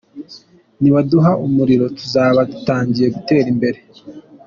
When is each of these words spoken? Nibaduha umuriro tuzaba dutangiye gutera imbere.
Nibaduha 0.81 1.31
umuriro 1.45 1.85
tuzaba 1.97 2.39
dutangiye 2.51 3.07
gutera 3.15 3.47
imbere. 3.53 3.79